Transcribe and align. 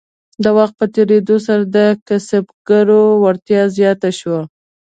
د 0.43 0.45
وخت 0.57 0.73
په 0.79 0.85
تیریدو 0.93 1.37
سره 1.47 1.63
د 1.75 1.77
کسبګرو 2.07 3.03
وړتیا 3.23 3.61
زیاته 3.77 4.09
شوه. 4.19 4.41